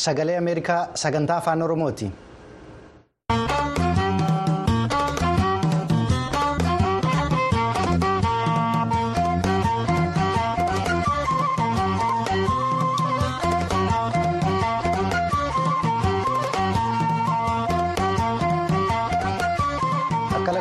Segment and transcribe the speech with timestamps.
[0.00, 2.12] Sagalee Ameerikaa sagantaa afaan Oromooti.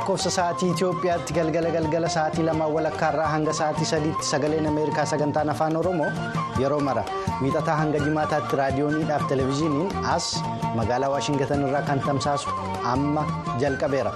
[0.09, 5.77] Lakkoofsa sa'aatii Itoophiyaatti galgala galgala sa'aatii lamaan walakkaarraa hanga sa'aatii sadiitti sagaleen Ameerikaa sagantaan afaan
[5.77, 6.08] Oromoo
[6.59, 7.04] yeroo mara
[7.41, 10.31] miixataa hanga jimaataatti raadiyooniidhaaf televezyiiniin as
[10.80, 12.50] magaalaa Waashingatan irraa kan tamsaasu
[12.94, 13.26] amma
[13.62, 14.12] jalqabeera.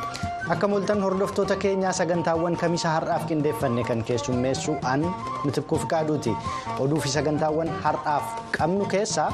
[0.49, 5.05] Akka mul'atan hordoftoota keenyaa sagantaawwan kamisa har'aaf qindeeffanne kan keessummeessu an
[5.45, 6.33] mitikkuuf qaaduuti.
[6.79, 9.29] Oduu fi sagantaawwan har'aaf qabnu keessaa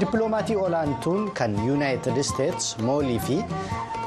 [0.00, 3.38] dippiloomatii olaantuun kan yuunaayitid isteets moolii fi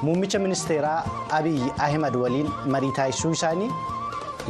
[0.01, 0.99] muummicha ministeeraa
[1.39, 3.71] Abiyyi Ahimad waliin marii taasisuu isaanii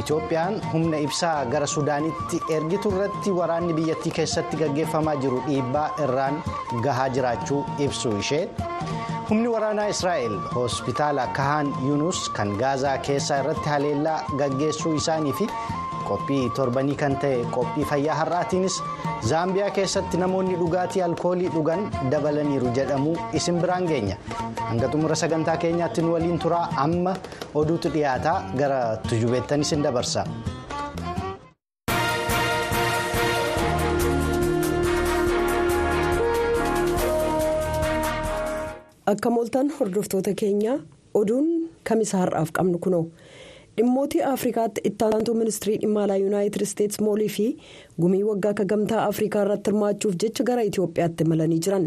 [0.00, 6.38] Itoophiyaan humna ibsaa gara Sudaanitti ergitu irratti waraanni biyyattii keessatti gaggeeffamaa jiru dhiibbaa irraan
[6.86, 8.48] gahaa jiraachuu ibsu ishee.
[9.28, 15.46] humni waraanaa israa'el hospitaala kahaan yuunus kan gaazaa keessaa irratti haleellaa gaggeessuu isaanii fi
[16.12, 18.78] qophii torbanii kan ta'e qophii fayyaa har'aatiinis
[19.32, 24.16] zaambiyaa keessatti namoonni dhugaatii alkoolii dhugan dabalaniiru jedhamuu isin biraan geenya
[24.68, 27.16] hanga xumura sagantaa keenyaatti nu waliin turaa amma
[27.62, 30.26] oduutu dhiyaataa gara tujubeettanis isin dabarsa.
[39.06, 40.78] akka mooltan hordoftoota keenya
[41.14, 41.48] oduun
[41.88, 43.04] kamisa har'aaf qabnu kunoo
[43.76, 47.46] dhimmootii afrikaatti ittaantuu ministirii dhimma alaa yuunaayitid isteets moolii fi
[48.04, 51.86] gumii waggaa akka gamtaa afrikaa irratti hirmaachuuf jecha gara itiyoophiyaatti malanii jiran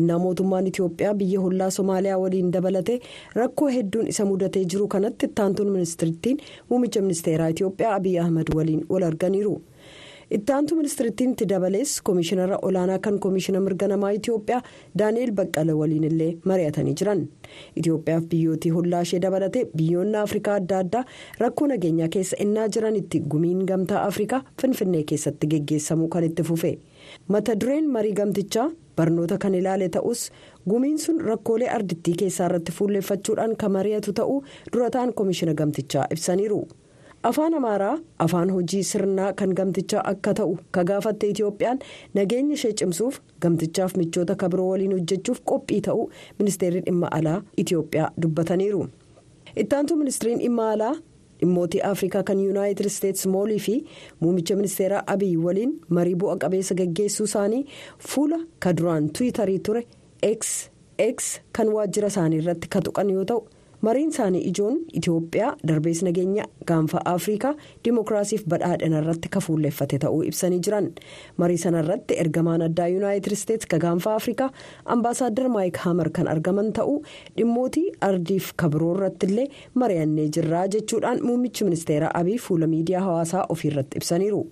[0.00, 3.00] innaa mootummaan itiyoophiyaa biyya hollaa somaaliyaa waliin dabalate
[3.40, 6.38] rakkoo hedduun isa mudatee jiru kanatti ittaantuun ministirittiin
[6.68, 9.56] muummicha ministeeraa itiyoophiyaa abiy ahmed waliin wal arganiiru.
[10.30, 14.62] Ittaantu ministirittiin itti dabalees koomishinara olaanaa kan koomishina mirga namaa itiyoophiyaa
[14.98, 17.26] daani'eel baqqala waliin illee mari'atanii jiran
[17.76, 21.04] itiyoophiyaaf biyyootii hollaa ishee dabalate biyyoonni afrikaa adda addaa
[21.44, 26.72] rakkoo nageenyaa keessa innaa jiranitti gumiin gamtaa afrikaa finfinnee keessatti geggeessamuu kan itti fufe
[27.28, 30.30] mata dureen marii gamtichaa barnoota kan ilaale ta'us
[30.70, 34.38] gumiin sun rakkoolee ardittii keessaa irratti fuulleeffachuudhaan kan mari'atu ta'uu
[34.72, 36.60] dura ta'an koomishina gamtichaa ibsaniiru.
[37.28, 41.78] Afaan amaaraa afaan hojii sirnaa kan gamtichaa akka ta'u ka gaafatte itiyoophiyaan
[42.18, 46.04] nageenya ishee cimsuuf gamtichaaf michoota kabiroo waliin hojjechuuf qophii ta'uu
[46.42, 48.82] ministeerri dhimma alaa itiyoophiyaa dubbataniiru
[49.64, 50.92] ittaantu ministiriin dhimma alaa
[51.40, 53.74] dhimmootii afrikaa kan yuunaayitid isteets moolii fi
[54.20, 57.64] muummicha ministeeraa abiy waliin marii bu'a qabeessa gaggeessuu isaanii
[58.12, 59.84] fuula ka duraan tiwiitarii ture
[61.08, 63.40] x kan waajjira isaanii irratti ka tuqan yoo ta'u.
[63.86, 67.52] Mariin isaanii ijoon itiyoophiyaa darbees nageenya gaanfa afrikaa
[67.84, 70.86] dimookiraasiif badhaadhina irratti ka fuulleeffate ta'uu ibsanii jiran
[71.42, 74.50] marii sana irratti ergamaan addaa yuunaayitid isteets ka gaanfa afrikaa
[74.96, 76.96] ambaasaaddar maayik haamar kan argaman ta'uu
[77.38, 79.48] dhimmootii ardiif kabiroo irratti illee
[79.82, 84.42] mari'annee jirraa jechuudhaan muummichi ministeeraa abiy fuula miidiyaa hawaasaa ofiirratti ibsaniiru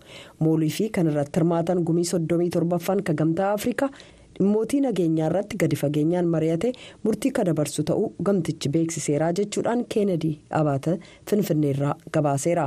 [0.47, 3.91] moolii fi kan irratti hirmaatan gumii soddomii torbaffaan ka gamtaa afrikaa.
[4.39, 6.73] Dhimmootii nageenyaa irratti gadi fageenyaan mari'ate
[7.05, 10.97] murtii ka dabarsu ta'uu gamtichi beeksiseera jechuudhaan keenedii abaata
[11.31, 12.67] finfinneerraa gabaaseera.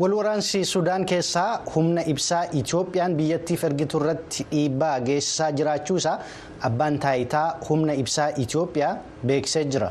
[0.00, 6.14] walwaraansi sudaan keessaa humna ibsaa itoophiyaan biyyattiif ergitu irratti dhiibbaa geessisaa jiraachuu isaa
[6.68, 8.94] abbaan taayitaa humna ibsaa itoophiyaa
[9.26, 9.90] beeksisee jira.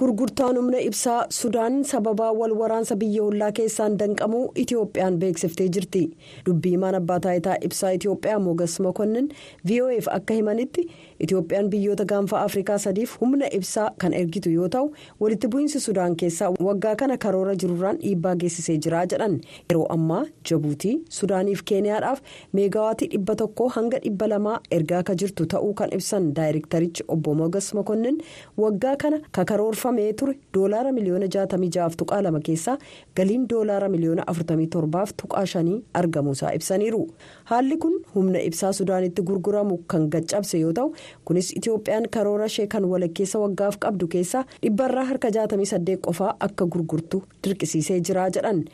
[0.00, 6.00] Gurgurtaan humna ibsaa sudaan sababaa wal waraansa biyya hollaa keessaan danqamuu itiyoophiyaan beeksiftee jirti.
[6.46, 9.28] Dubbii himaan abbaa taayitaa ibsaa itiyoophiyaa mogas mokonnin
[9.70, 10.84] vof akka himanitti
[11.26, 14.88] itiyoophiyaan biyyoota gaanfa afrikaa sadiif humna ibsaa kan ergitu yoo ta'u
[15.20, 19.36] walitti bu'iinsi sudaan keessaa waggaa kana karoora jirurraan dhiibbaa geessisee jira jedhan.
[19.70, 25.74] Yeroo ammaa jabuutii sudaaniif keeniyaadhaaf meegaawaatii dhibba tokkoo hanga dhibba lamaa ergaa ka jirtu ta'uu
[25.82, 28.18] kan ibsan daayirektarichi obbo mogas mokonnin
[28.66, 29.44] waggaa kana ka
[29.90, 32.76] karoorfamee ture doolaara miliyoona 66 tuqaa lama keessaa
[33.16, 37.06] galiin doolaara miliyoona 47 tuqaa shanii argamuusaa ibsaniiru
[37.44, 40.94] haalli kun humna ibsaa sudaanitti gurguramu kan gaccabse yoo ta'u
[41.24, 47.22] kunis itiyoophiyaan karoora ishee kan walakkeessa waggaaf qabdu keessaa dhibbarraa harka 68 qofaa akka gurgurtu
[47.44, 48.64] dirqisiisee jira jedhan.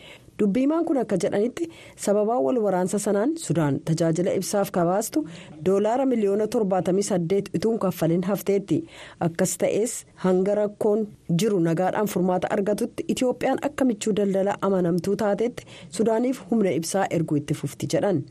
[0.40, 1.68] Dubbiimaan kun akka jedhanitti
[2.06, 5.22] sababaa wal waraansa sanaan sudaan tajaajila ibsaaf kabaastu
[5.68, 8.78] doolaara miliyoona 78 ituun kaffaliin hafteetti.
[9.20, 9.94] Akkas ta'es
[10.24, 11.06] hanga rakkoon
[11.42, 17.54] jiru nagaadhaan furmaata argatutti itiyoophiyaan akka michuu daldalaa amanamtuu taatetti sudaaniif humna ibsaa erguu itti
[17.54, 18.22] fufti jedhan.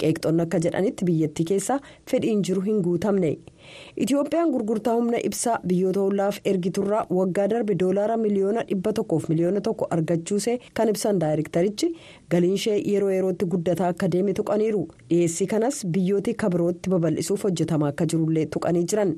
[0.00, 3.36] Qeeqxoonni akka jedhanitti biyyattii keessaa fedhiin jiru hin guutamne
[3.96, 9.86] itiyoophiyaan gurgurtaa humna ibsaa biyyoota hollaaf ergiturraa waggaa darbe doolaara miliyoona dhibba tokkoof miliyoona tokko
[9.96, 11.88] argachuusee kan ibsan daayirektarichi
[12.30, 18.06] galiin ishee yeroo yerootti guddataa akka deeme tuqaniiru dhiyeessii kanas biyyooti kabirootti babal'isuuf hojjetamaa akka
[18.14, 19.14] jirullee tuqanii jiran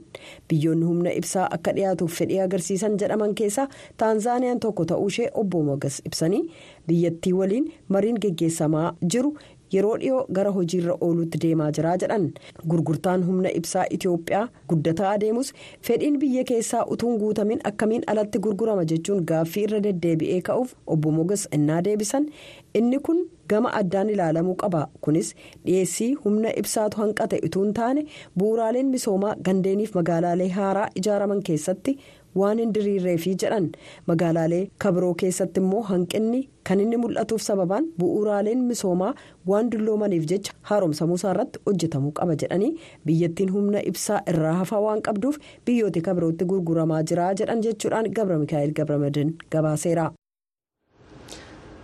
[0.49, 3.69] biyyoonni humna ibsaa akka dhiyaatuuf fedhii agarsiisan jedhaman keessaa
[4.04, 6.42] taanzaaniyaan tokko ta'uu ishee obbo mogas ibsanii
[6.88, 9.37] biyyattii waliin mariin geggeessamaa jiru.
[9.74, 12.26] Yeroo dhiyoo gara hojiirra ooluutti deemaa jira jedhan.
[12.68, 15.52] Gurgurtaan humna ibsaa itiyoophiyaa guddataa adeemus.
[15.88, 21.48] Fedhiin biyya keessaa utuun guutamin akkamiin alatti gurgurama jechuun gaaffii irra deddeebi'ee ka'uuf obbo mogas
[21.58, 22.26] innaa deebisan.
[22.74, 24.86] Inni kun gama addaan ilaalamuu qaba.
[25.00, 25.34] Kunis
[25.66, 28.04] dhiyeessii humna ibsaatu hanqate utuun taane
[28.38, 31.98] bu'uuraaleen misoomaa gandeeniif magaalaalee haaraa ijaaraman keessatti.
[32.41, 33.69] Waan hin diriirreefi jedhan
[34.11, 36.41] magaalaalee kabiroo keessatti immoo hanqinni
[36.71, 39.12] kan inni mul'atuuf sababaan bu'uuraaleen misoomaa
[39.53, 42.73] waan dulloomaniif jecha haaromsamuusaa irratti hojjetamuu qaba jedhanii
[43.11, 45.38] biyyattiin humna ibsaa irraa hafaa waan qabduuf
[45.71, 50.11] biyyoota kabirootti gurguramaa jira jedhan jechuudhaan gabra mikaa'el gabramadin gabaaseera.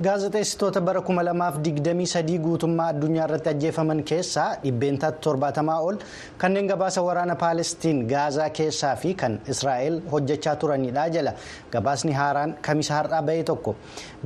[0.07, 5.97] Gaazexeessitoota bara 2023 guutummaa addunyaa irratti ajjeefaman keessaa dhibbeentaa torbaatamaa ol
[6.43, 11.33] kanneen gabaasa waraana paalestiin gaazaa keessaa fi kan israa'el hojjechaa turanidha jala
[11.75, 13.75] gabaasni haaraan kamisa har'aa bahee tokko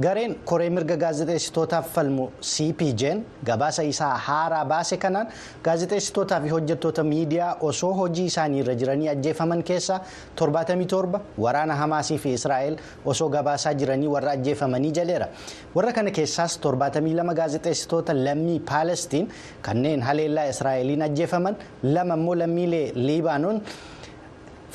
[0.07, 3.21] gareen koree mirga gaazexeessitootaaf falmu cpj'n
[3.51, 5.29] gabaasa isaa haaraa baase kanaan
[5.69, 10.01] gaazexeessitootaa fi hojjettoota miidiyaa osoo hojii isaanii irra jiranii ajjeefaman keessaa
[10.45, 12.77] 77 waraana hamaasii fi israa'el
[13.15, 15.29] osoo gabaasaa jiranii warra ajjeefamanii jaleera.
[15.77, 19.27] Warra kana keessaas 72 gaazexeessitoota lammii paalestiin
[19.67, 21.57] kanneen haleellaa israa'eliin ajjeefaman
[21.97, 23.59] lama immoo lammiilee liibaanoon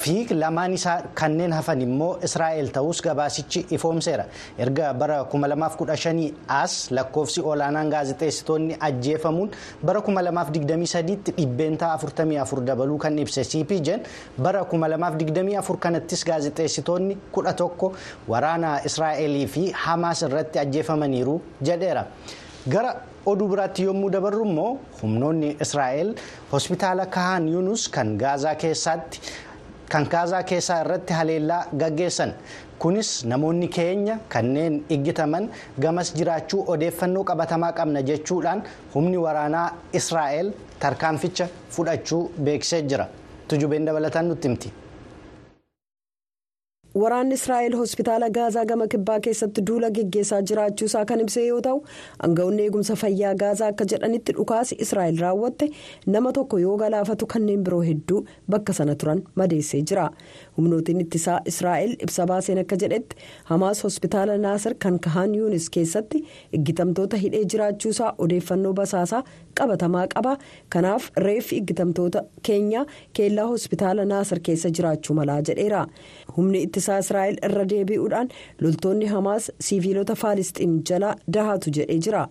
[0.02, 4.26] fi lamaan isaa kanneen hafan immoo israa'el ta'us gabaasichi ifoomseera
[4.66, 9.52] erga bara 2015 as lakkoofsi olaanaan gaazexeessitoonni ajjeefamuun
[9.90, 14.02] bara 2023tti dhibbeentaa 44 dabaluu kan ibse cpj'n
[14.48, 17.92] bara 2024 kanattis gaazexeessitoonni 11
[18.34, 21.38] waraana israa'elii fi hamaas irratti ajjeefamaniiru
[21.70, 22.06] jedheera.
[22.74, 22.96] gara
[23.26, 24.72] oduu biraatti yommuu dabarru immoo
[25.02, 26.10] humnoonni israa'el
[26.52, 29.20] hospitaala kahan yunus kan gaazaa keessaatti.
[29.92, 32.34] Kan gaazaa keessaa irratti haleellaa gaggeessan
[32.84, 35.50] kunis namoonni keenya kanneen iggitaman
[35.86, 38.64] gamas jiraachuu odeeffannoo qabatamaa qabna jechuudhaan
[38.96, 39.68] humni waraanaa
[40.02, 40.52] israa'el
[40.86, 41.48] tarkaanficha
[41.78, 43.08] fudhachuu beeksisee jira
[43.48, 44.74] tujubeen dabalataan nutti himti.
[46.96, 51.78] Waraanni israa'el hospitaala gaazaa gama kibbaa keessatti duula geggeessaa jiraachuusaa kan ibse yoo ta'u
[52.26, 55.70] aangawoonni eegumsa fayyaa gaazaa akka jedhanitti dhukaasi israa'el raawwatte
[56.16, 60.10] nama tokko yoo galaafatu kanneen biroo hedduu bakka sana turan madeessee jira
[60.62, 63.16] humnootiin ittisaa israa'el ibsa baaseen akka jedhetti
[63.52, 66.22] hamaas hospitaala naasir kan kahaan yuunis keessatti
[66.60, 69.24] iggitamtoota hidhee jiraachuusaa odeeffannoo basaasaa
[69.60, 70.34] qabatamaa qaba.
[70.74, 72.86] Kanaaf reeffi iggitamtoota keenyaa
[73.18, 75.82] keellaa hospitaala naasir keessa jiraachuu malaa jedheera.
[76.38, 78.30] Humni ittisaa israa'el irra deebi'uudhaan
[78.62, 82.24] loltoonni hamaas siiviilota faalisxiin jala dahaatu jedhee jira.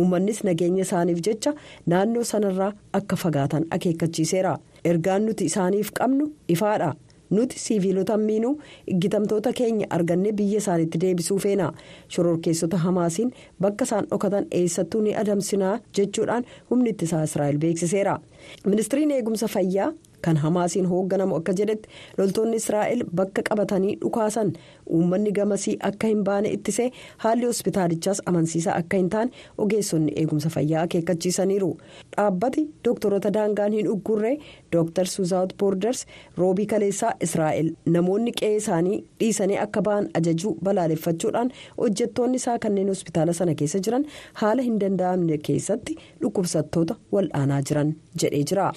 [0.00, 1.50] Uummannis nageenya isaaniif jecha
[1.92, 4.52] naannoo sanarraa akka fagaatan akeekkachiiseera.
[4.90, 6.94] Ergaan nuti isaaniif qabnu ifaadha.
[7.36, 8.52] Nuti siiviilota miinuu
[8.94, 11.72] iggitamtoota keenya arganne biyya isaaniitti deebisuu feena.
[12.08, 18.18] Shororkeessota hamaasiin bakka isaan dhokatan eessattuu ni adamsinaa jechuudhaan humni ittisaa israa'el beeksiseera.
[18.66, 19.92] Ministiriin eegumsa fayyaa
[20.26, 21.88] kan hamaasiin hoogganamu akka jedhetti
[22.18, 24.52] loltoonni israa'el bakka qabatanii dhukaasan.
[24.96, 26.88] Uummanni gamasii akka hin baane ittisee
[27.24, 29.30] haalli hospitaalichaas amansiisaa akka hin taane
[29.64, 31.70] ogeessonni eegumsa fayyaa akeekkachiisaniiru
[32.16, 34.34] dhaabbati dooktorota daangaan hin uggurree
[34.76, 36.04] dooktar suuzaawut boorders
[36.36, 37.70] roobii kaleessaa israa'el.
[37.96, 44.06] Namoonni qe'ee isaanii dhiisanii akka ba'an ajajuu balaaleffachuudhaan hojjettoonni isaa kanneen hospitaala sana keessa jiran
[44.44, 48.72] haala hin danda'amne keessatti dhukkubsattoota wal'aanaa jiran jedhee jira.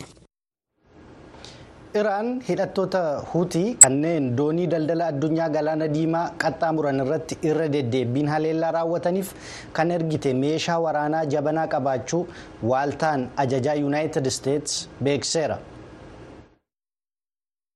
[1.99, 3.01] Iraan hidhattoota
[3.33, 9.29] huutii kanneen doonii daldala addunyaa galaana diimaa qaxxaamuran irratti irra deddeebiin haleellaa raawwataniif
[9.77, 12.21] kan ergite meeshaa waraanaa jabanaa qabaachuu
[12.73, 15.57] waaltaan ajajaa yuunaayitid isteetsi beekseera.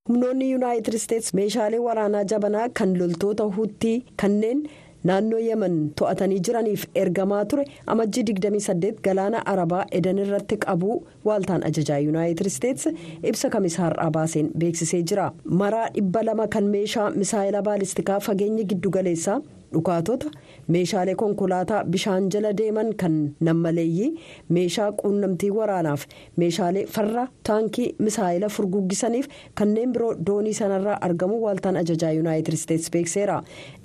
[0.10, 4.62] humnoonni yuunaayitid isteetsi meeshaalee waraanaa jabanaa kan loltoota huutii kanneen.
[5.03, 7.65] Naannoo yemen to'atanii jiraniif ergamaa ture.
[7.88, 12.96] Amajjii 28 galaana arabaa edan irratti qabuu waaltaan ajajaa yuunaayitid isteetsi
[13.32, 15.32] ibsa kamisa har'aa baaseen beeksisee jira.
[15.62, 19.39] Maraa dhibba lama kan meeshaa misaayila baalistikaa fageenya giddugaleessaa
[19.74, 20.32] dhukaatota
[20.76, 23.16] meeshaalee konkolaataa bishaan jala deeman kan
[23.48, 24.10] nammaleeyyii
[24.58, 26.06] meeshaa quunnamtii waraanaaf
[26.44, 29.28] meeshaalee farra taankii misaayila furguggisaniif
[29.62, 33.42] kanneen biroo doonii sanarraa argamu waaltaan ajajaa yuunaayitid isteetsi beekseera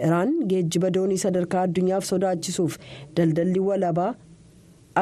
[0.09, 2.79] iraan geejjiba doonii sadarkaa addunyaaf sodaachisuuf
[3.17, 4.13] daldalli walabaa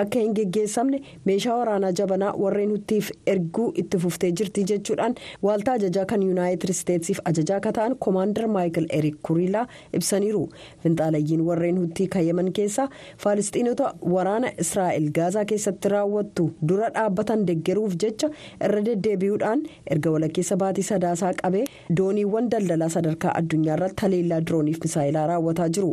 [0.01, 5.15] akka hin geggeessamne meeshaa waraanaa jabanaa warreen huttiif erguu itti fuftee jirti jechuudhaan
[5.47, 9.67] waaltaa ajajaa kan yuunaayitid isteetsiif ajajaa akka ta'an koomaandar maayikil erik kuriilaa
[9.99, 10.43] ibsaniiru.
[10.83, 12.89] Finxaalayyiin warreen huttii kayyaman keessaa
[13.25, 18.31] faalistiinota waraana israa'el gaazaa keessatti raawwattu dura dhaabbatan deggeruuf jecha
[18.69, 19.63] irra deddeebi'uudhaan
[19.97, 21.65] erga walakkeessa baatii sadaasaa qabee
[22.01, 25.93] dooniiwwan daldalaa sadarkaa addunyaarratti haleellaa dirooniif misaayilaa raawwataa jiru.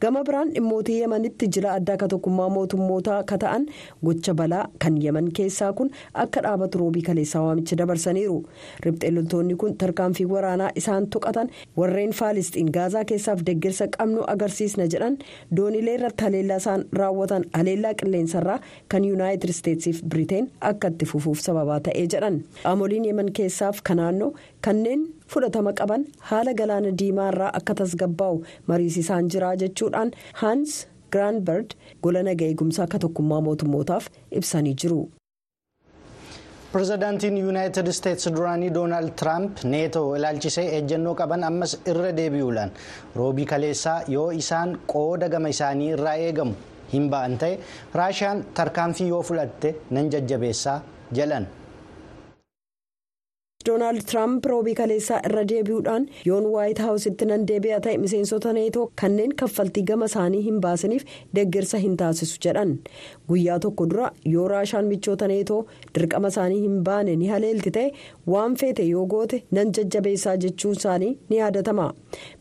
[0.00, 3.64] Gama biraan dhimmootii yemanitti jila addaa akka akka ta'an
[4.04, 8.36] gocha balaa kan yeman keessaa kun akka dhaabatu roobii kaleessaa waamicha dabarsaniiru.
[8.84, 15.16] Riphxee loltoonni kun tarkaanfii waraanaa isaan tuqatan warreen faalistiin gaazaa keessaaf deeggarsa qabnu agarsiisna jedhan.
[15.56, 18.58] Doonilee irratti haleellaa isaan raawwatan haleellaa qilleensarraa
[18.88, 22.42] kan yuunaayitid isteetsiif biriteen akka itti fufuuf sababaa ta'ee jedhan.
[22.62, 29.56] Qaamoliin yeman keessaaf kanaannoo kanneen fudhatama qaban haala galaana diimaa irraa akka tasgabbaa'u mariisisaan jira
[29.62, 30.10] jechuudhaan
[30.42, 30.74] haans
[31.16, 31.74] giraanberd
[32.06, 34.04] gola naga eegumsaa akka tokkummaa mootummootaaf
[34.40, 35.00] ibsanii jiru.
[36.72, 42.70] pirezidaantiin yuunaayitid isteetsi duraanii doonaald tiraamp neetoo ilaalchisee ejjennoo qaban ammas irra deebi'uudhaan
[43.20, 46.54] roobii kaleessaa yoo isaan qooda gama isaanii irraa eegamu
[46.92, 47.58] hin ba'an ta'e
[48.00, 50.78] raashiyaan tarkaanfii yoo fudhatte nan jajjabeessaa
[51.18, 51.46] jedhan.
[53.68, 59.34] Doonaald tiraamp roobii kaleessaa irra deebi'uudhaan yoon waayit haawusitti nan deebi'a ta'e miseensota neetoo kanneen
[59.42, 61.04] kaffaltii gama isaanii hin baasaniif
[61.38, 62.72] deeggarsa hin taasisu jedhan.
[63.28, 65.60] Guyyaa tokko dura yoo raashaan michoota neetoo
[65.98, 67.92] dirqama isaanii hin baane ni haleelti ta'e
[68.34, 71.86] waan feete yoo goote nan jajjabeessaa jechuun isaanii ni yaadatama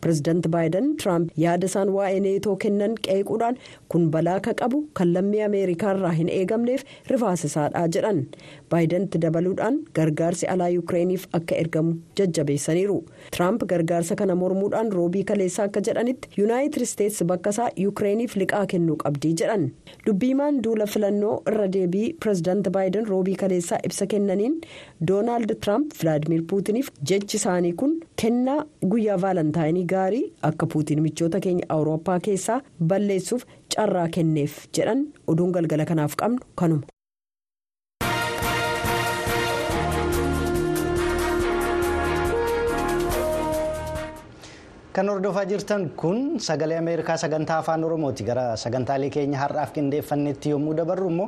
[0.02, 3.58] pireezidaanti baayiden tiraamp yaada isaan waa'ee neetoo kennan qeequudhaan
[3.94, 8.20] kun balaa ka qabu kan lammii ameerikaarraa hin eegamneef rifaasisaadha jedhan
[8.76, 11.00] baayidanitti dabaluudhaan gargaarsi alaa yuukireen.
[11.38, 12.96] akka ergamu jajjabeessaniiru
[13.36, 18.98] tiraamp gargaarsa kana mormuudhaan roobii kaleessaa akka jedhanitti yuunaayitid isteetsi bakka isaa yuukireeniif liqaa kennuu
[19.04, 19.64] qabdii jedhan
[20.08, 24.60] dubbiimaan duula filannoo irra deebii pireezidaanti baayiden roobii kaleessaa ibsa kennaniin
[25.12, 28.60] doonaald tiraamp vilaadimir puutiniif jechi isaanii kun kennaa
[28.94, 32.62] guyyaa vaalantaayinii gaarii akka puutiin michoota keenya awurooppaa keessaa
[32.94, 33.46] balleessuuf
[33.78, 36.91] carraa kenneef jedhan oduun galgala kanaaf qabnu kanuma.
[44.92, 50.74] Kan hordofaa jirtan kun sagalee ameerikaa sagantaa afaan oromooti gara sagantaalee keenya har'aaf qindeeffannetti yommuu
[50.80, 51.28] dabarru immoo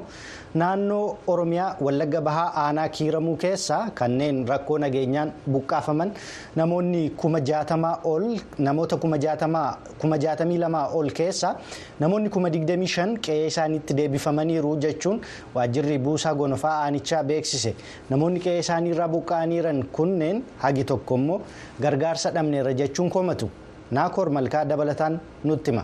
[0.61, 6.11] naannoo oromiyaa wallagga bahaa aanaa kiiramuu keessaa kanneen rakkoo nageenyaan buqqaafaman
[6.61, 8.25] namoonni kuma jaatamaa ol
[8.67, 8.97] namoota
[10.01, 11.53] kuma jaatamii lamaa ol keessaa
[12.03, 15.21] namoonni kuma digdamii shan qe'ee isaaniitti deebifamaniiru jechuun
[15.55, 17.75] waajjirri buusaa gonofaa aanichaa beeksise
[18.11, 21.41] namoonni qe'ee isaaniirraa buqqa'aniiran kunneen hagi tokko immoo
[21.81, 23.49] gargaarsa dhabneerra jechuun komatu.
[23.93, 25.83] Naakoor malkaa dabalataan nutti hima.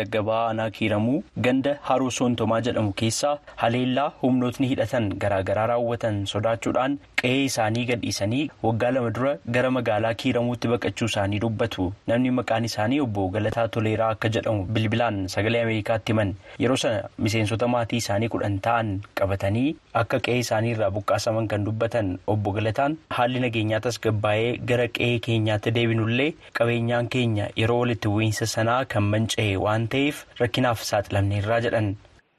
[0.00, 6.94] Wallagga bahaa aanaa kiiramuu ganda haroo soontomaa jedhamu keessaa haleellaa humnootni hidhatan garaagaraa raawwatan sodaachuudhaan
[7.22, 11.92] qe'ee isaanii gadhiisanii waggaa lama dura gara magaalaa kiiramuutti baqachuu isaanii dubbatu.
[12.12, 16.32] Namni maqaan isaanii obbo Galataa Toleeraa akka jedhamu bilbilaan sagalee Ameerikaatti himan.
[16.64, 19.66] Yeroo sana miseensota maatii isaanii kudhan ta'an qabatanii
[20.02, 25.74] akka qe'ee isaanii irraa buqqaasaman kan dubbatan obbo Galataan haalli nageenyaa tasgabbaa'ee gara qe'ee keenyaatti
[25.78, 26.30] deebinullee
[26.60, 31.88] qabeenyaan keenya yeroo walitti bu'iinsa sanaa kan manca'e waan ta'eef rakkinaaf saaxilamneerraa jedhan.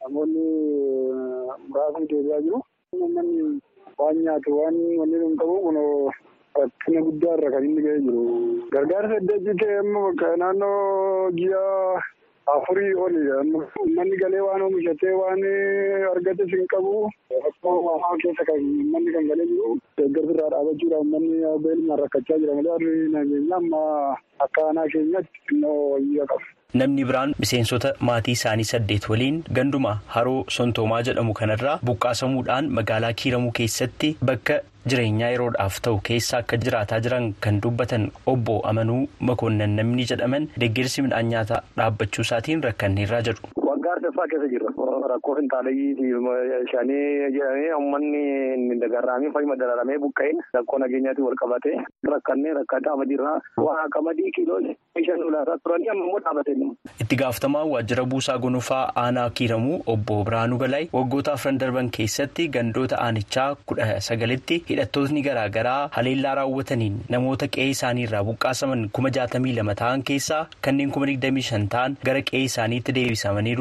[0.03, 0.45] Namoonni
[1.67, 2.59] muraasni deebi'aa jiru.
[3.01, 3.61] Namoonni
[4.01, 5.77] waan nyaatu waan wanni hin qabu kun
[6.61, 8.23] rakkina guddaa irra kan inni ga'ee jiru.
[8.75, 11.61] Gargaarsa adda ta'e bakka naannoo ji'a
[12.53, 13.21] afurii oli
[13.97, 15.43] manni galee waan oomishatee waan
[16.13, 16.93] argates hin qabu.
[17.45, 18.63] Rakkoo hamaa keessa kan
[18.95, 19.75] manni kan galee jiru.
[19.99, 23.81] Deeggarsa irraa dhaabachuudhaan manni beeluma rakkachaa jira malee harri nageenya amma
[24.47, 26.49] akka aanaa keenyatti xinnoo wayyaa qabu.
[26.79, 33.51] Namni biraan miseensota maatii isaanii saddeet waliin ganduma haroo sontoomaa jedhamu kanarraa buqqaasamuudhaan magaalaa kiiramuu
[33.59, 34.59] keessatti bakka
[34.93, 39.01] jireenyaa yeroodhaaf ta'u keessa akka jiraataa jiran kan dubbatan obbo Amanuu
[39.31, 43.51] Makoonnan namni jedhaman deeggarsi midhaan nyaataa dhaabbachuu isaatiin rakkanneerraa jedhu.
[43.71, 44.73] Waggaa arfaffaa keessa jirra.
[45.13, 46.11] Rakkoo finxaaleyyii
[46.71, 48.21] shanii jedhamee uummanni
[48.53, 51.75] inni dagarraamee fayyuma dararamee buqqa'ee rakkoo nageenyaatiin wal qabatee
[52.13, 53.33] rakkannee rakkataa jirra.
[53.65, 54.59] Waa qamadii kiiloo
[55.05, 56.55] shan ulaasaa turanii amma immoo dhaabatee
[57.05, 62.99] Itti gaafatamaan waajjira buusaa gonofaa aanaa kiiramuu obbo Biraanuu Balaay waggoota afran darban keessatti gandoota
[63.05, 69.75] aanichaa kudha sagalitti hidhattootni garaagaraa haleellaa raawwataniin namoota qe'ee isaanii irraa buqqaasaman kuma jaatamii lama
[69.81, 72.95] ta'an keessaa kanneen kuma digdamii shan ta'an gara qe'ee isaaniitti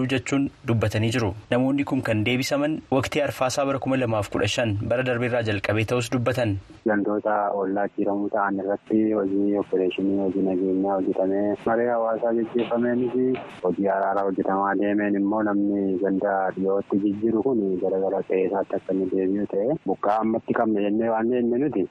[0.01, 1.35] deebisamaniiru jechuun dubbatanii jiru.
[1.51, 6.11] Namoonni kun kan deebisaman waqtii arfaasaa bara kuma lamaaf kudha shan bara darbeerraa jalqabee ta'us
[6.13, 6.57] dubbatan.
[6.87, 13.89] Gandoota ollaa kiiramuu ta'an irratti hojii opereeshinii hojii nageenyaa hojjetamee maree hawaasaa gaggeeffame xumurameenis hojii
[13.89, 19.47] araaraa hojjetamaa deemeen immoo namni ganda dhiyootti jijjiiru kun gara gara qe'eessaatti akka inni deebi'u
[19.55, 21.87] ta'e buqqaa ammatti qabne jennee waan nuti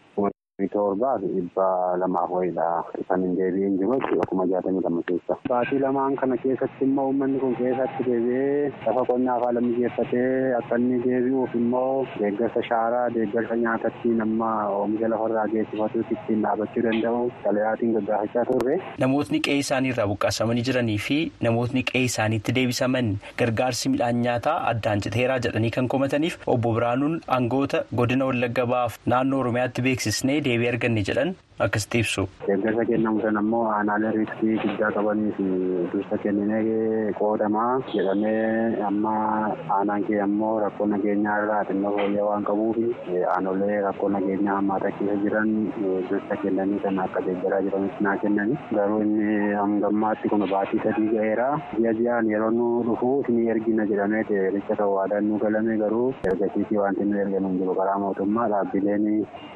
[0.68, 1.68] torbaa fi dhibba
[2.02, 2.68] lamaaf wayiidha
[3.10, 5.38] kan hin deebi'in jiru jechuudha kuma jaatamii lama keessa.
[5.50, 10.78] Baatii lamaan kana keessatti immoo uummanni kun keessatti deebi'ee lafa qonnaa afaan lammii geeffatee akka
[10.82, 14.50] inni deebi'uuf immoo deeggarsa shaaraa deeggarsa nyaatatti nama
[14.80, 18.80] oomisha lafarraa geessifatuutti ittiin dhaabachuu danda'u xalayaatiin gaggaafachaa turre.
[19.06, 23.14] Namootni qe'ee isaanii irraa buqqaasamanii jiranii fi namootni qe'ee isaaniitti deebisaman
[23.44, 29.40] gargaarsi midhaan nyaataa addaan citeeraa jedhanii kan komataniif obbo Biraanuun aangoota godina Wallagga Bahaaf naannoo
[29.44, 31.36] Oromiyaatti beeksisnee deebii arganne jedhan
[31.66, 32.24] akkasitti ibsu.
[32.48, 35.46] Deeggarsa kennamu sana immoo aanaalee riiskii guddaa qabanii fi
[35.94, 39.14] dursa kenninee qoodamaa jedhamee amma
[39.78, 42.78] aanaan kee ammoo rakkoo nageenyaa irraa xinnoo fooyya'aa waan qabuuf
[43.36, 45.52] aanolee rakkoo nageenyaa hammaata keessa jiran
[46.10, 48.58] dursa kennanii kan akka deeggaraa jiranitti naa kennani.
[48.80, 51.50] Garuu inni hangammaatti kun baatii sadii ga'eera.
[51.80, 54.24] Ji'a ji'aan yeroo nu dhufu ni ergina jedhamee
[54.56, 59.06] richa kan waadaan nu galame garuu ergasiitii wanti nu ergamu hin jiru karaa mootummaa dhaabbileen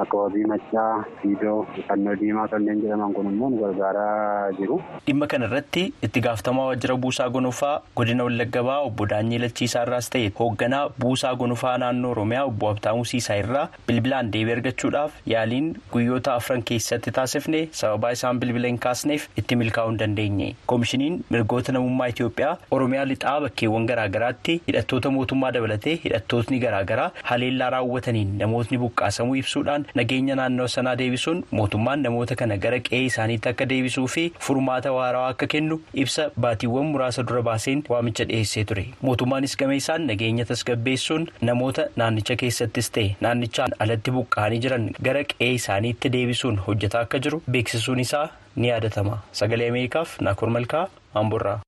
[0.06, 0.92] akka wabii machaa
[1.22, 1.58] fiidoo
[1.94, 4.78] fannoo diimaa kanneen jedhaman kun immoo nu gargaaraa jiru.
[5.08, 10.10] Dhimma kana irratti itti gaafatamaa waajjira buusaa gonofaa godina Wallagga Bahaa obbo Daanyee Lachiisaa irraas
[10.16, 16.34] ta'e hoogganaa buusaa gonofaa naannoo Oromiyaa obbo Habtaamuu Siisaa irraa bilbilaan deebii argachuudhaaf yaaliin guyyoota
[16.40, 20.50] afran keessatti taasifne sababaa isaan bilbila hin kaasneef itti milkaa'uu hin dandeenye.
[20.66, 28.34] Koomishiniin mirgoota namummaa Itoophiyaa Oromiyaa lixaa bakkeewwan garaagaraatti hidhattoota mootummaa dabalatee hidhattootni garaagaraa haleellaa raawwataniin
[28.44, 31.44] namootni buqqaasamuu ibsuudhaan nageenya naannoo sanaa deebisuun
[31.84, 36.86] mootummaan namoota kana gara qe'ee isaaniitti akka deebisuu fi furmaata waaraa akka kennu ibsa baatiiwwan
[36.94, 38.86] muraasa dura baaseen waamicha dhiyeessee ture.
[39.02, 45.52] Mootummaanis game isaan nageenya tasgabbeessuun namoota naannicha keessattis ta'e naannichaan alatti buqqa'anii jiran gara qe'ee
[45.60, 47.42] isaaniitti deebisuun hojjetaa akka jiru.
[47.52, 50.88] Beeksisuun isaa ni yaadatama sagalee ameerikaaf naakur malkaa
[51.24, 51.60] amborraa.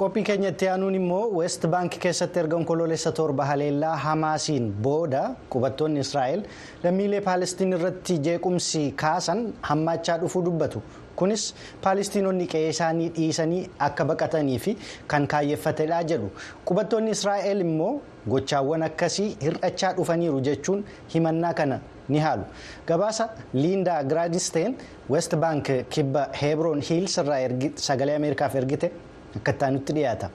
[0.00, 5.22] Qophii keenyatti aanuun immoo west baank keessatti erga onkoloolessa torba haleellaa hamaasiin booda
[5.54, 6.42] qubattoonni israa'el
[6.84, 10.82] lammiilee paalestiin irratti jeequmsi kaasan hammaachaa dhufuu dubbatu
[11.22, 11.44] kunis
[11.86, 14.76] paalestiinonni qe'ee isaanii dhiisanii akka baqatanii fi
[15.14, 16.28] kan kaayyeffatedha jedhu
[16.70, 17.90] qubattoonni israa'el immoo
[18.34, 22.44] gochaawwan akkasii hir'achaa dhufaniiru jechuun himannaa kana ni haalu
[22.92, 23.30] gabaasa
[23.62, 24.76] liindaa giraadisteen
[25.16, 27.42] west baank kibba heebroon hiils irraa
[27.88, 28.90] sagalee ameerikaaf ergite.
[29.36, 30.28] Akka nutti dhiyaata.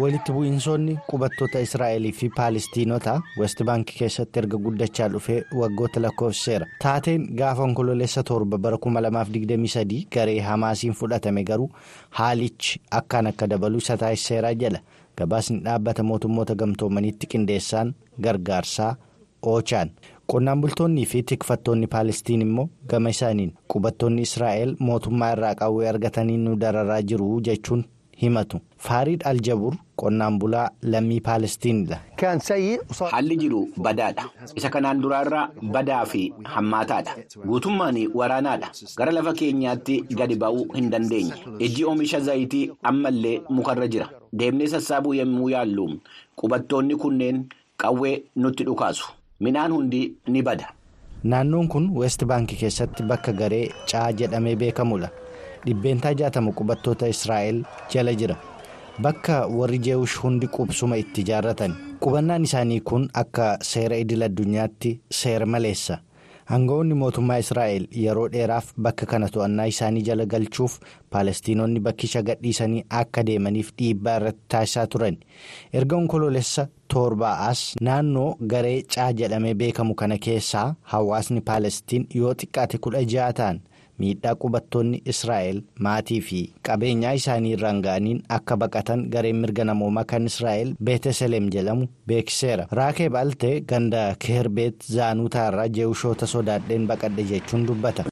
[0.00, 7.26] walitti bu'iinsoonni qubattoota israa'elii fi paalestiinota west baankii keessatti erga guddachaa dhufee waggoota lakkoofseera taateen
[7.40, 11.68] gaafa onkoloolessa torba bara 2023 garee hamaasiin fudhatame garuu
[12.20, 14.80] haalichi akkaan akka dabaluu isa taasiseera jedha
[15.18, 18.94] gabaasni dhaabbata mootummoota gamtoomaniitti qindeessaan gargaarsaa
[19.42, 19.90] oochaan.
[20.30, 26.56] Qonnaan bultoonnii fi tikfattoonni paalestiin immoo gama isaaniin qubattoonni israa'el mootummaa irraa qawwee argatanii nu
[26.56, 27.84] dararaa jiru jechuun
[28.22, 28.58] himatu.
[28.86, 31.98] Faariid aljabur qonnaan bulaa lammii paalestiinidha.
[33.10, 34.24] haalli jiru badaadha.
[34.56, 37.14] Isa kanaan duraarraa badaa fi hammaataadha.
[37.46, 38.68] Guutummaan waraanaadha.
[38.96, 41.32] Gara lafa keenyaatti gadi ba'uu hin dandeenye.
[41.58, 44.08] Ijji oomisha zayitii ammallee mukarra jira.
[44.32, 45.88] Deemnee sassaabuu yommuu yaallu
[46.36, 47.44] qubattoonni kunneen
[47.76, 49.08] qawwee nutti dhukaasu.
[49.40, 50.66] Midhaan hundi ni bada.
[51.24, 55.08] naannoon kun west baankii keessatti bakka garee caa jedhamee beekamudha
[55.66, 58.36] dhibbeentaa jaatama qubattoota israa'el jala jira.
[59.00, 61.74] Bakka warri jeewush hundi qubsuma itti ijaarratan
[62.04, 65.98] qubannaan isaanii kun akka seera idil addunyaatti seera maleessa
[66.50, 70.78] Aangawoonni mootummaa Israa'el yeroo dheeraaf bakka kana to'annaa isaanii jala galchuuf
[71.14, 75.18] Paalestiinonni bakkicha gadhiisanii akka deemaniif dhiibbaa irratti taasisaa turan.
[75.72, 83.04] Erga onkoloolessa torba'aas naannoo garee caa jedhamee beekamu kana keessaa hawaasni Paalestiin yoo xiqqaate kudha
[83.14, 83.60] ja'a ta'an
[84.00, 90.26] miidhaa qubattoonni Israa'el maatii fi qabeenyaa isaanii irraan ga'aniin akka baqatan gareen mirga namoomaa kan
[90.30, 92.66] Israa'el Beeteselem jedhamu beeksiseera.
[92.72, 98.04] Raakee Baaltee ganda Keerbeet Zaanuutaa irraa jeewushoota sodaadheen baqadhe jechuun dubbata.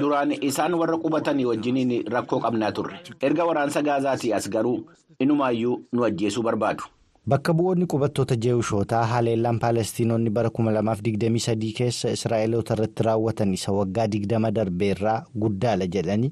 [0.00, 3.00] Duraan isaan warra qubatanii wajjiniin rakkoo qabnaa turre.
[3.22, 4.78] Erga waraansa gaazaatii as garuu
[5.20, 6.82] inumaayyuu nu ajjeesuu barbaadu.
[7.28, 14.52] Bakka bu'oonni qubattoota jeewushootaa haleellaan Paalestiinonni bara 2023 keessa Israa'eloota irratti raawwatan isa waggaa 20
[14.58, 16.30] darbeerraa guddaadha jedhanii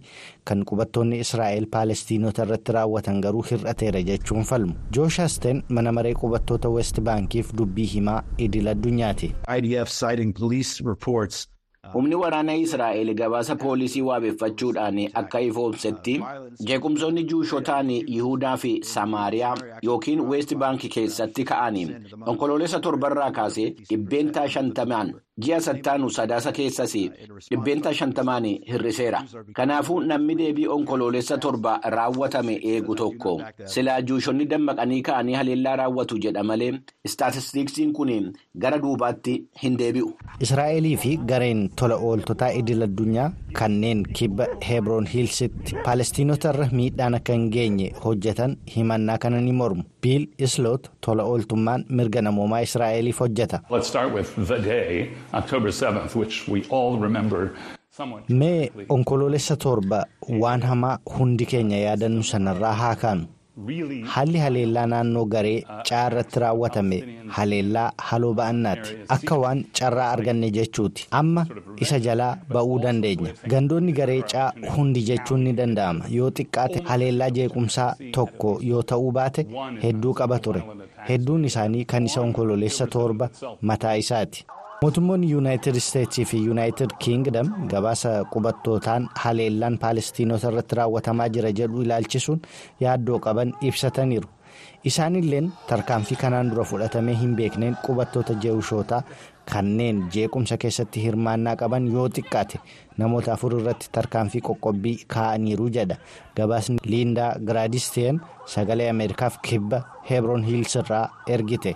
[0.51, 4.75] kan qubattoonni Israa'el Paalestiinota irratti raawwatan garuu hir'ateera jechuun falmu.
[4.99, 9.35] Jooshaasteen mana maree qubattoota West Baankiif dubbii himaa idil addunyaati.
[11.95, 16.15] Humni waraana Israa'el gabaasa poolisii waabeeffachuudhaan akka ifoomsetti
[16.71, 21.87] jeequmsoonni juushotaan Yihudaa fi Samaariyaa yookiin Weest Baankii keessatti ka'anii
[22.27, 25.13] onkoloolessa torbarraa kaasee dhibbeentaa shantamaan
[25.45, 26.93] ji'a sattaanu sadaasa keessas
[27.51, 29.21] dhibbeenta shantamaan hir'iseera.
[29.59, 33.33] Kanaafuu namni deebii onkoloolessa torba raawwatame eegu tokko
[33.75, 36.73] silaa juushonni dammaqanii ka'anii haleellaa raawwatu jedha malee
[37.05, 38.13] istaatistiksiin kun
[38.59, 40.09] gara duubaatti hin deebi'u.
[40.41, 47.33] Israa'elii fi gareen tola ooltotaa idil addunyaa kanneen kibba hebroon hiilsitti paalestiinota irra miidhaan akka
[47.39, 49.83] hin geenye hojjetan himannaa kana ni mormu.
[50.07, 53.61] Biil isloot tola ooltummaan mirga namoomaa israa'eliif hojjeta.
[58.29, 60.05] mee onkoloolessa torba
[60.41, 63.25] waan hamaa hundi keenya yaadannu sanarraa haa kaanu.
[64.15, 66.97] Haalli haleellaa naannoo garee caa irratti raawwatame
[67.37, 68.97] haleellaa haloo ba'annaati.
[69.17, 71.07] Akka waan carraa arganne jechuuti.
[71.21, 71.47] Amma
[71.87, 73.33] isa jalaa ba'uu dandeenya.
[73.53, 76.05] Gandoonni garee caa hundi jechuun ni danda'ama.
[76.17, 79.47] Yoo xiqqaate haleellaa jeequmsaa tokko yoo ta'uu baate
[79.85, 80.63] hedduu qaba ture.
[81.09, 83.31] Hedduun isaanii kan isa onkoloolessa torba
[83.63, 84.45] mataa isaati.
[84.83, 92.41] Mootummoonni yuunaayitid isteetsii fi yuunaayitid kiingdam gabaasa qubattootaan haleellaan paalestiinota irratti raawwatamaa jira jedhu ilaalchisuun
[92.85, 94.29] yaaddoo qaban ibsataniiru
[94.91, 99.01] isaanilleen tarkaanfii kanaan dura fudhatamee hin beekneen qubattoota jeewushootaa
[99.53, 102.61] kanneen jeequmsa keessatti hirmaannaa qaban yoo xiqqaate
[103.03, 105.97] namoota afur irratti tarkaanfii qoqqobbii kaa'aniiru jedha
[106.37, 108.21] gabaasni liindaa giraadisteen
[108.57, 111.05] sagalee ameerikaaf kibba hebroon hiils irraa
[111.39, 111.75] ergite.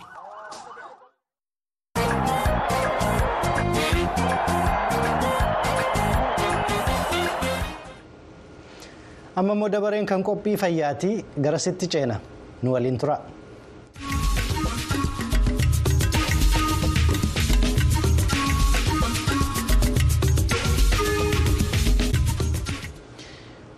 [9.41, 11.15] Amma immoo dabareen kan qophii fayyaatii
[11.47, 12.21] garasitti ceena
[12.63, 13.19] nu waliin tura.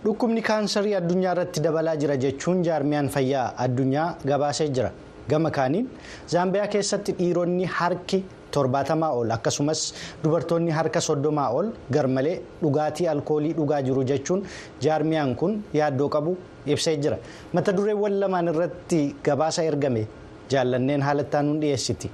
[0.05, 4.91] dhukkubni kaansarii addunyaa irratti dabalaa jira jechuun jaarmiyaan fayyaa addunyaa gabaasee jira
[5.33, 5.89] gama kaaniin
[6.33, 8.19] zaambiyaa keessatti dhiironni harki.
[8.57, 9.81] Torbaatamaa ol akkasumas
[10.23, 14.41] dubartoonni harka soddomaa ol garmalee dhugaatii alkoolii dhugaa jiru jechuun
[14.87, 16.33] jaarmiyaan kun yaaddoo qabu
[16.73, 17.17] ibsee jira
[17.53, 20.03] mata dureewwan lamaan irratti gabaasa ergame
[20.51, 22.09] jaallanneen haalattaan nu dhiyeessiti.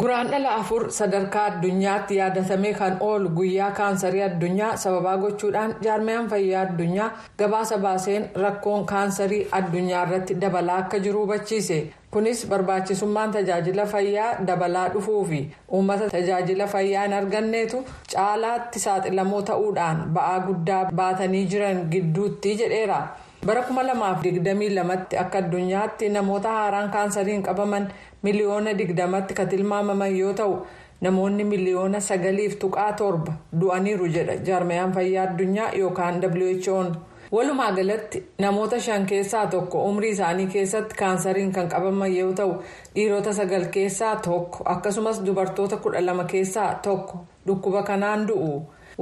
[0.00, 7.08] guraandhala afur sadarkaa addunyaatti yaadatamee kan oolu guyyaa kaansarii addunyaa sababaa gochuudhaan jaarmiyaan fayyaa addunyaa
[7.42, 11.78] gabaasa baaseen rakkoon kaansarii addunyaa irratti dabalaa akka jiru hubachiise.
[12.14, 15.40] Kunis barbaachisummaan tajaajila fayyaa dabalaa dhufuu fi
[15.76, 17.78] uummata tajaajila fayyaa hin arganneetu
[18.14, 22.98] caalaatti saaxilamoo ta'uudhaan ba'aa guddaa baatanii jiran gidduutti jedheera
[23.46, 27.88] bara 2022tti akka addunyaatti namoota haaraan kaansariin qabaman
[28.28, 30.58] miliyoona 20tti kan tilmaamaman yoo ta'u
[31.06, 36.20] namoonni miliyoona 9.7 du'aniiru jedha jaarmiyaan fayyaa addunyaa yookaan
[36.66, 36.92] who'n.
[37.32, 42.52] Walumaa galatti namoota shan keessaa tokko umrii isaanii keessatti kaansariin kan qabaman yoo ta'u
[42.94, 48.50] dhiirota sagal keessaa tokko akkasumas dubartoota kudha lama keessaa tokko dhukkuba kanaan du'u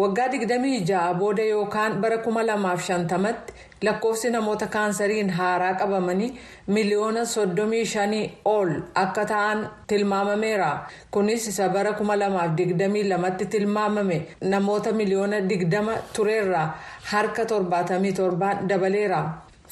[0.03, 3.53] waggaa 26 booda yookaan bara 2050tti
[3.87, 6.31] lakkoofsi namoota kaansariin haaraa qabamanii
[6.77, 8.71] miliyoona 35 ol
[9.03, 10.71] akka ta'an tilmaamameera
[11.11, 14.19] kunis isa bara 2022tti tilmaamame
[14.55, 16.67] namoota miliyoona 20 tureerraa
[17.13, 19.23] harka 77 dabaleera.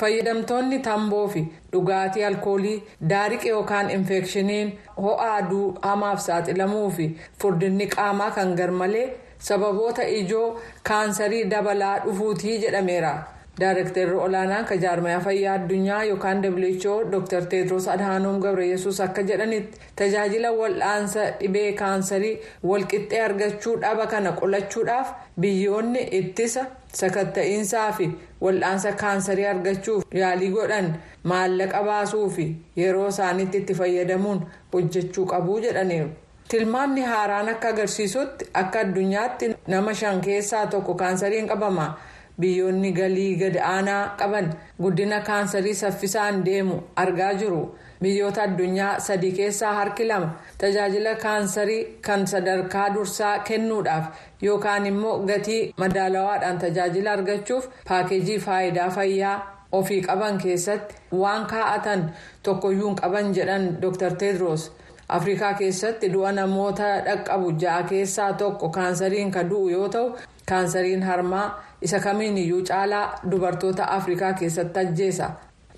[0.01, 1.41] fayyadamtoonni tamboo fi
[1.73, 4.69] dhugaatii alkoolii daariqe yookaan infekshiniin
[5.05, 7.07] ho'a aduu hamaaf saaxilamuu fi
[7.41, 9.07] furdinni qaamaa kan garmalee
[9.49, 10.47] sababoota ijoo
[10.91, 13.13] kaansarii dabalaa dhufuutii jedhameera.
[13.61, 17.47] Daarektarri olaanaan kan jaarmaya fayyaa addunyaa yookaan WHO Dr.
[17.51, 22.39] Teedros Adhaanoom Gabreyesuus akka jedhanitti tajaajila wal'aansa dhibee kaansarii
[22.71, 26.67] walqixxee argachuu dhaba kana qolachuudhaaf biyyoonni ittisa
[27.01, 28.07] sakatta'iinsaa fi
[28.45, 30.93] wal'aansa kaansarii argachuuf yaalii godhan
[31.25, 32.47] maallaqa baasuu fi
[32.83, 34.45] yeroo isaaniitti itti fayyadamuun
[34.75, 36.09] hojjechuu qabu jedhaniiru.
[36.49, 41.89] tilmaamni haaraan akka agarsiisutti akka addunyaatti nama shan keessaa tokko kaansariin qabama.
[42.41, 44.49] Biyyoonni galii gad aanaa qaban
[44.83, 47.63] guddina kaansarii saffisaan deemu argaa jiru.
[48.03, 54.05] Biyyoota addunyaa sadii keessaa harki lama tajaajila kaansarii kan sadarkaa dursaa kennuudhaaf
[54.43, 59.37] yookaan immoo gatii madaalawaadhaan tajaajila argachuuf paakeejii faayidaa fayyaa
[59.73, 62.11] ofii qaban keessatti waan kaa'atan
[62.43, 64.15] tokkoyyuu qaban jedhan dr.
[64.23, 64.71] Tedros.
[65.17, 70.13] Afrikaa keessatti du'a namoota dhaqqabu ja'a keessaa tokko kaansariin kan du'u yoo ta'u
[70.51, 71.49] kaansariin harmaa.
[71.87, 75.27] isa kamiin iyyuu caalaa dubartoota afrikaa keessatti ajjeesa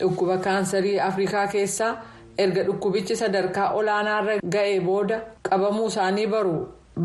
[0.01, 1.91] dhukkuba kaansarii afrikaa keessaa
[2.45, 6.55] erga dhukkubichi sadarkaa olaanaarra ga'ee booda qabamuu isaanii baru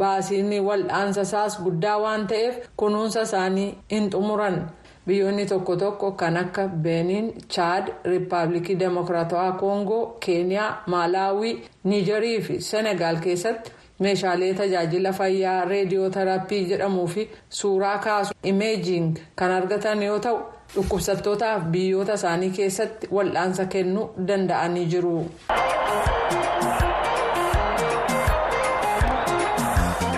[0.04, 4.58] baasiin wal'aansa isaas guddaa waan ta'eef kunuunsa isaanii hin xumuran
[5.08, 13.20] biyyoonni tokko tokko kan akka beeniin chaad riippaabilikii demokiraatawaa koongoo keeniyaa maalaawii niijarii fi senegaal
[13.28, 17.30] keessatti meeshaalee tajaajila fayyaa reediyoo teraappii jedhamuu fi
[17.60, 20.40] suuraa kaasu imeejing kan argatan yoo ta'u
[20.76, 25.16] dhukkubsattootaaf biyyoota isaanii keessatti wal'aansa kennuu danda'anii jiru.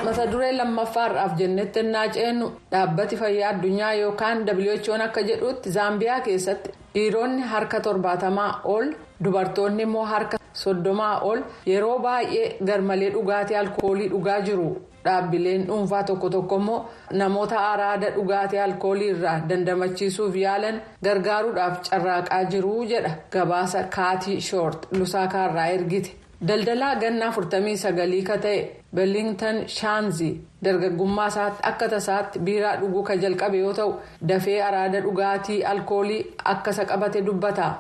[0.06, 6.72] mata duree lammaffaarraaf jennetti ennaa ceennu dhaabbati fayyaa addunyaa yookaan who'n akka jedhutti zaambiyaa keessatti
[6.96, 8.88] dhiironni harka torbaatamaa ol
[9.24, 11.40] dubartoonni immoo harka soddomaa ol
[11.72, 14.68] yeroo baay'ee garmalee dhugaatii alkoolii dhugaa jiru
[15.06, 16.80] dhaabbileen dhuunfaa tokko tokko immoo
[17.22, 25.68] namoota araada dhugaatii alkoolii irraa dandamachiisuuf yaalan gargaaruudhaaf carraaqaa jiru jedha gabaasa kaatii shoort lusaakaarraa
[25.76, 26.12] ergite.
[26.48, 28.58] daldalaa gannaa 49 ka ta'e
[28.98, 30.34] beelingtan shaanzii
[30.66, 33.94] dargaggummaa isaatti akka tasaatti biiraa dhuguu ka jalqabe yoo ta'u
[34.32, 36.20] dafee araada dhugaatii alkoolii
[36.54, 37.72] akka isa qabate dubbata.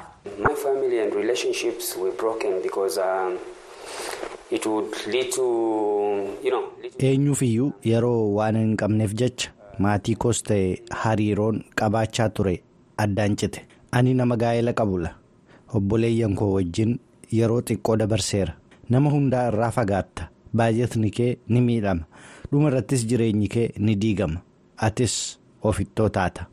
[0.48, 3.38] My family and relationships were broken because um,
[4.52, 5.46] it would lead to
[6.44, 6.64] you know.
[7.10, 9.52] eenyuufiyyuu yeroo waan hin qabneef jecha
[9.86, 12.56] maatii koos ta'e hariiroon qabaachaa ture
[13.06, 13.62] addaan cite
[14.00, 15.14] ani nama gaa'ela qabula
[15.74, 17.00] obboleeyyan koo wajjin.
[17.38, 18.54] yeroo xiqqoo dabarseera
[18.96, 20.28] nama hundaa irraa fagaatta
[20.60, 22.06] baay'atni kee ni miidhama
[22.52, 24.40] dhuma irrattis jireenyi kee ni diigama
[24.88, 25.16] atis
[25.72, 26.46] ofittoo taata.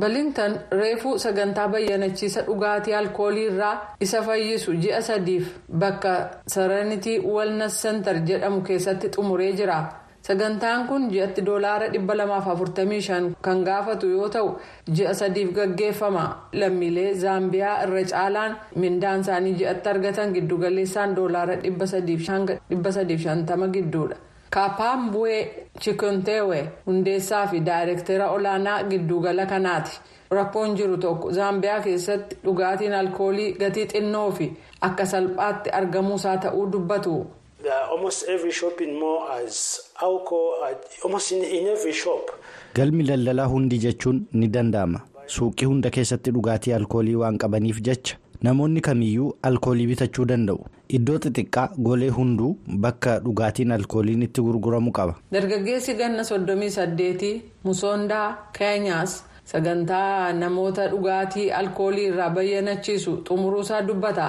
[0.00, 5.50] Beelingtan reefuu sagantaa bayyanachiisa dhugaatii alkoolii irraa isa fayyisu ji'a sadiif
[5.82, 6.12] bakka
[6.54, 9.80] saranitii walnas sentar jedhamu keessatti xumuree jira.
[10.26, 14.50] sagantaan kun ji'atti doolaara 245 kan gaafatu yoo ta'u
[14.96, 16.24] ji'a sadiif gaggeeffama
[16.60, 18.52] lammiilee zaambiyaa irra caalaan
[18.84, 24.16] mindaan isaanii ji'atti argatan giddugaleessaan doolaara 350 gidduudha.
[24.54, 25.42] Kaapaan bu'ee
[25.82, 30.00] chikonteewe hundeessaa fi daayirektera olaanaa giddugala kanaati
[30.38, 34.50] rakkoon jiru tokko zaambiyaa keessatti dhugaatiin alkoolii gatii xinnoo fi
[34.88, 37.14] akka salphaatti argamuusaa ta'uu dubbatu.
[37.92, 39.58] almost every shopping mall has
[40.06, 42.30] alcohol almost in, in every shop.
[42.74, 48.80] galmi daldalaa hundi jechuun ni danda'ama suuqii hunda keessatti dhugaatii alkoolii waan qabaniif jecha namoonni
[48.86, 50.64] kamiyyuu alkoolii bitachuu danda'u
[50.98, 52.52] iddoo xixiqqaa golee hunduu
[52.86, 55.14] bakka dhugaatiin alkooliin itti gurguramu qaba.
[55.32, 58.28] dargaggeessi ganna soddomii saddeetii musoondaa
[58.58, 59.14] keenyaas
[59.52, 64.26] sagantaa namoota dhugaatii alkoolii irraa bayyanachiisu xumuruusaa dubbata.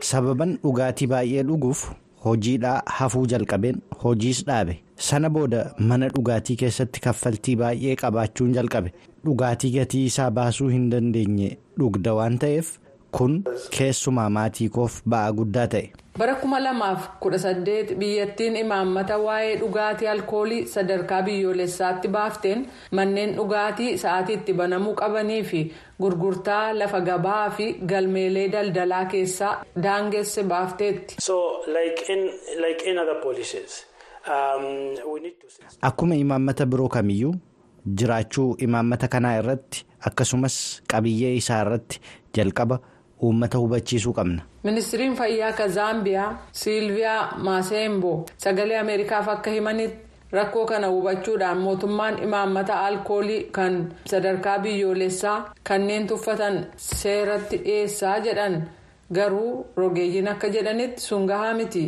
[0.00, 1.80] sababan dhugaatii baay'ee dhuguuf
[2.24, 4.74] hojiidhaa hafuu jalqabeen hojiis dhaabe
[5.08, 5.60] sana booda
[5.92, 8.92] mana dhugaatii keessatti kaffaltii baay'ee qabaachuun jalqabe
[9.28, 12.76] dhugaatii gatii isaa baasuu hin dandeenye dhugda waan ta'eef
[13.18, 13.40] kun
[13.76, 15.86] keessumaa maatii koof ba'aa guddaa ta'e.
[16.18, 22.64] bara 2018 biyyattiin imaammata waa'ee dhugaatii alkoolii sadarkaa biyyoolessaatti baafteen
[22.98, 25.60] manneen dhugaatii sa'aatiitti banamuu qabanii fi
[26.04, 29.52] gurgurtaa lafa gabaa fi galmeelee daldalaa keessaa
[29.88, 31.16] daangesse baafteetti.
[35.88, 37.34] Akkuma imaammata biroo kamiyyuu
[37.98, 40.56] jiraachuu imaammata kanaa irratti akkasumas
[40.92, 42.00] qabiyyee isaa irratti
[42.36, 42.78] jalqaba.
[43.22, 44.42] uummata hubachiisuu qabna.
[44.64, 46.28] ministiriin fayyaa ka zaambiyaa
[46.60, 48.12] siilviyaa maaseembo
[48.44, 49.98] sagalee ameerikaaf akka himanitti
[50.36, 53.76] rakkoo kana hubachuudhaan mootummaan imaammata alkoolii kan
[54.12, 55.36] sadarkaa biyyoolessaa
[55.70, 56.56] kanneen tuffatan
[56.86, 58.56] seeratti dhiyeessaa jedhan
[59.18, 61.84] garuu rogeeyyiin akka jedhanitti sun gahaa miti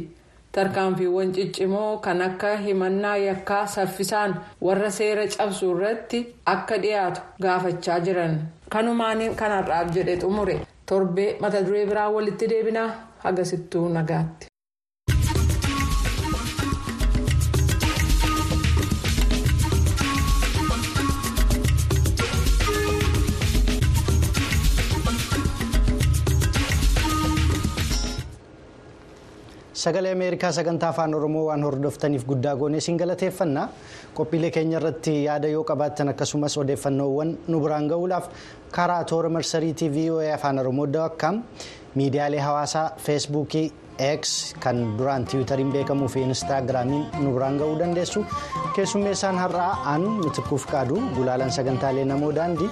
[0.57, 4.35] tarkaanfiiwwan ciccimoo kan akka himannaa yakkaa saffisaan
[4.67, 6.21] warra seera cabsuu irratti
[6.55, 8.37] akka dhiyaatu gaafachaa jiran
[8.77, 10.57] kanumaaniin kanarraaf jedhe xumure.
[10.87, 12.89] torbee mata duree biraa walitti deebinaa
[13.25, 14.47] hagasittuu nagaatti.
[29.83, 33.69] Sagalee ameerikaa sagantaa afaan oromoo waan hordoftaniif guddaa goonee siin galateeffannaa
[34.19, 38.27] qophiilee keenya irratti yaada yoo qabaattan akkasumas odeeffannoowwan nu biraan ga'uudhaaf
[38.77, 41.43] karaa toora marsariitii voa afaan oromoo daakkaam
[41.95, 43.67] miidiyaalee hawaasaa feesbuukii
[44.11, 48.25] x kan duraan tiwutariin beekamuu fi inistaagiraamiin nu biraan ga'uu dandeessu
[48.77, 52.71] keessummeessaan har'aa aan mitikkuuf qaadu gulaalaan sagantaalee namoo daandii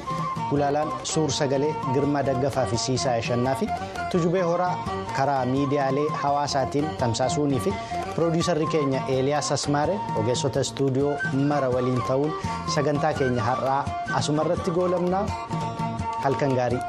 [0.50, 3.68] gulaalaan suur sagalee girmaa daggafaa fi siisaa yashannaa fi
[4.12, 4.74] tujubee horaa
[5.16, 7.74] karaa miidiyaalee hawaasaatiin tamsaasuunii fi
[8.14, 11.14] piroodiisarri keenya eeliyaas asmaare ogeessota istuudiyoo
[11.52, 12.32] mara waliin ta'uun
[12.74, 13.82] sagantaa keenya har'aa
[14.20, 15.24] asumarratti goolabnaa
[16.24, 16.80] halkan gaarii.